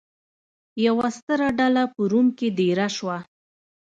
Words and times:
یوه 0.85 1.07
ستره 1.17 1.47
ډله 1.59 1.83
په 1.93 2.01
روم 2.11 2.27
کې 2.37 2.47
دېره 2.57 2.87
شوه. 2.95 3.17